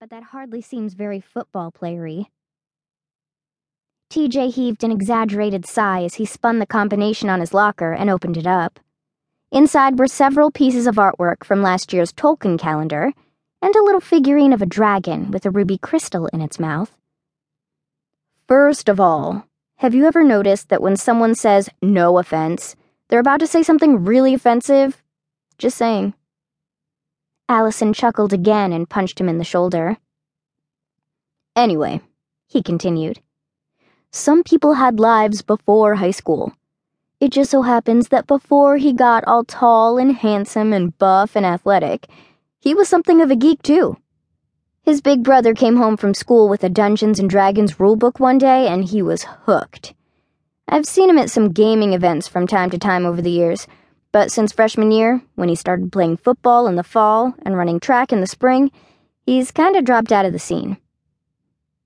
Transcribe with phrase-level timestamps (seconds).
[0.00, 2.26] but that hardly seems very football playery.
[4.10, 8.36] TJ heaved an exaggerated sigh as he spun the combination on his locker and opened
[8.36, 8.78] it up.
[9.50, 13.12] Inside were several pieces of artwork from last year's Tolkien calendar
[13.62, 16.96] and a little figurine of a dragon with a ruby crystal in its mouth.
[18.46, 19.46] First of all,
[19.76, 22.76] have you ever noticed that when someone says no offense,
[23.08, 25.02] they're about to say something really offensive?
[25.58, 26.14] Just saying.
[27.48, 29.96] Allison chuckled again and punched him in the shoulder.
[31.54, 32.00] Anyway,
[32.46, 33.20] he continued,
[34.16, 36.54] some people had lives before high school.
[37.20, 41.44] It just so happens that before he got all tall and handsome and buff and
[41.44, 42.06] athletic,
[42.58, 43.98] he was something of a geek too.
[44.82, 48.68] His big brother came home from school with a Dungeons and Dragons rulebook one day
[48.68, 49.92] and he was hooked.
[50.66, 53.66] I've seen him at some gaming events from time to time over the years,
[54.16, 58.14] but since freshman year, when he started playing football in the fall and running track
[58.14, 58.70] in the spring,
[59.26, 60.78] he's kinda dropped out of the scene.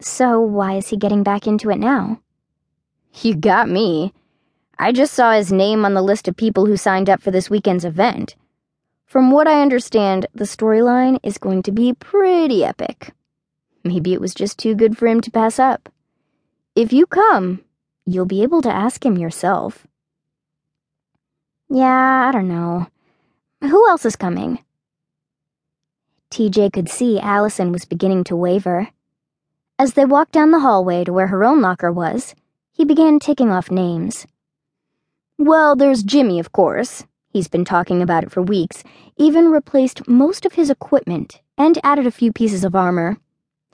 [0.00, 2.20] So, why is he getting back into it now?
[3.20, 4.12] You got me.
[4.78, 7.50] I just saw his name on the list of people who signed up for this
[7.50, 8.36] weekend's event.
[9.06, 13.10] From what I understand, the storyline is going to be pretty epic.
[13.82, 15.88] Maybe it was just too good for him to pass up.
[16.76, 17.64] If you come,
[18.06, 19.88] you'll be able to ask him yourself.
[21.72, 22.88] Yeah, I don't know.
[23.60, 24.58] Who else is coming?
[26.32, 28.88] TJ could see Allison was beginning to waver.
[29.78, 32.34] As they walked down the hallway to where her own locker was,
[32.72, 34.26] he began ticking off names.
[35.38, 37.04] Well, there's Jimmy, of course.
[37.28, 38.82] He's been talking about it for weeks,
[39.16, 43.16] even replaced most of his equipment and added a few pieces of armor.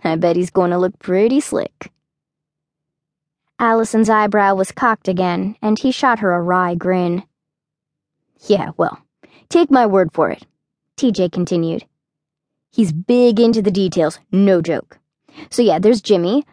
[0.05, 1.91] I bet he's going to look pretty slick.
[3.59, 7.25] Allison's eyebrow was cocked again, and he shot her a wry grin.
[8.41, 8.98] Yeah, well,
[9.48, 10.47] take my word for it,
[10.97, 11.84] TJ continued.
[12.70, 14.98] He's big into the details, no joke.
[15.51, 16.45] So yeah, there's Jimmy.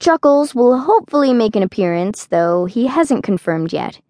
[0.00, 4.00] Chuckles will hopefully make an appearance, though he hasn't confirmed yet.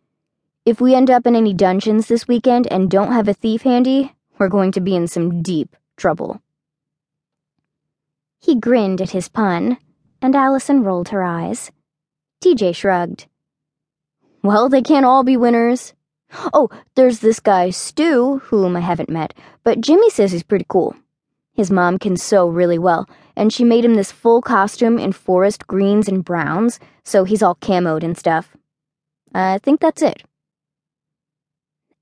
[0.64, 4.12] If we end up in any dungeons this weekend and don't have a thief handy,
[4.38, 6.40] we're going to be in some deep trouble.
[8.40, 9.78] He grinned at his pun,
[10.20, 11.70] and Allison rolled her eyes.
[12.42, 13.26] TJ shrugged.
[14.42, 15.94] Well, they can't all be winners.
[16.52, 19.34] Oh, there's this guy, Stu, whom I haven't met,
[19.64, 20.96] but Jimmy says he's pretty cool.
[21.54, 25.66] His mom can sew really well, and she made him this full costume in forest
[25.66, 28.56] greens and browns, so he's all camoed and stuff.
[29.34, 30.22] I think that's it.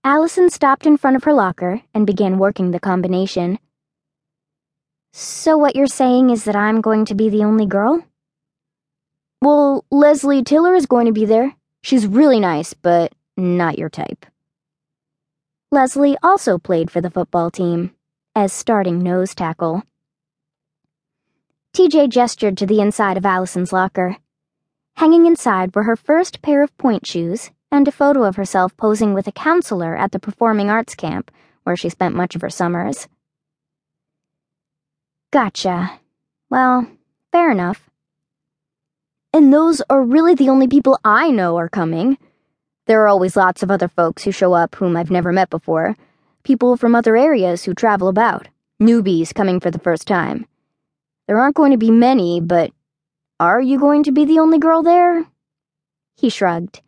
[0.05, 3.59] Allison stopped in front of her locker and began working the combination.
[5.13, 8.05] So, what you're saying is that I'm going to be the only girl?
[9.43, 11.55] Well, Leslie Tiller is going to be there.
[11.83, 14.27] She's really nice, but not your type.
[15.71, 17.95] Leslie also played for the football team
[18.35, 19.83] as starting nose tackle.
[21.73, 24.17] TJ gestured to the inside of Allison's locker.
[24.97, 29.15] Hanging inside were her first pair of pointe shoes and a photo of herself posing
[29.15, 31.31] with a counselor at the performing arts camp
[31.63, 33.07] where she spent much of her summers.
[35.31, 36.01] Gotcha.
[36.51, 36.89] Well,
[37.31, 37.89] fair enough.
[39.33, 42.19] And those are really the only people I know are coming.
[42.91, 45.97] There are always lots of other folks who show up whom I've never met before
[46.43, 48.49] people from other areas who travel about,
[48.83, 50.45] newbies coming for the first time.
[51.29, 52.73] There aren't going to be many, but
[53.39, 55.25] are you going to be the only girl there?
[56.17, 56.81] He shrugged.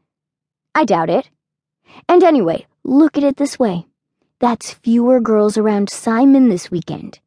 [0.75, 1.31] I doubt it.
[2.09, 3.87] And anyway, look at it this way.
[4.41, 7.21] That's fewer girls around Simon this weekend.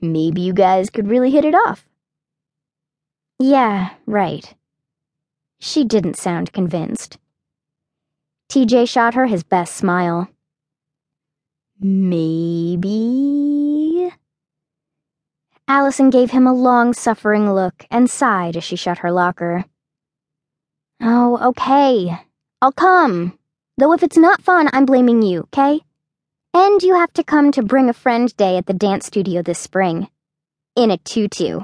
[0.00, 1.86] Maybe you guys could really hit it off.
[3.38, 4.54] Yeah, right.
[5.58, 7.18] She didn't sound convinced.
[8.54, 10.28] TJ shot her his best smile.
[11.80, 12.92] Maybe.
[15.66, 19.64] Allison gave him a long suffering look and sighed as she shut her locker.
[21.02, 22.16] Oh, okay.
[22.62, 23.36] I'll come.
[23.76, 25.80] Though if it's not fun, I'm blaming you, okay?
[26.54, 29.58] And you have to come to Bring a Friend Day at the dance studio this
[29.58, 30.06] spring.
[30.76, 31.62] In a tutu.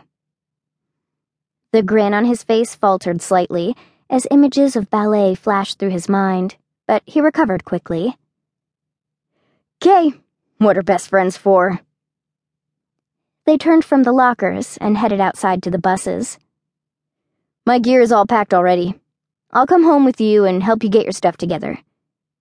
[1.70, 3.76] The grin on his face faltered slightly
[4.10, 6.56] as images of ballet flashed through his mind,
[6.90, 8.16] but he recovered quickly.
[9.80, 10.12] Okay,
[10.58, 11.78] what are best friends for?
[13.46, 16.36] They turned from the lockers and headed outside to the buses.
[17.64, 18.98] My gear is all packed already.
[19.52, 21.78] I'll come home with you and help you get your stuff together.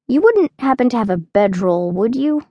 [0.07, 2.41] You wouldn't happen to have a bedroll, would you?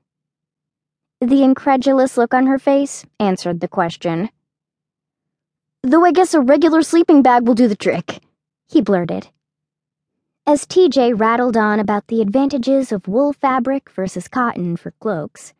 [1.20, 4.30] The incredulous look on her face answered the question.
[5.82, 8.20] Though I guess a regular sleeping bag will do the trick,
[8.68, 9.26] he blurted.
[10.48, 15.52] As TJ rattled on about the advantages of wool fabric versus cotton for cloaks,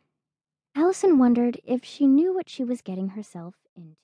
[0.75, 3.97] Allison wondered if she knew what she was getting herself into.